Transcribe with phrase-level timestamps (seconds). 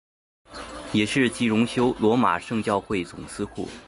[0.93, 3.69] 也是及荣休罗马圣教会总司库。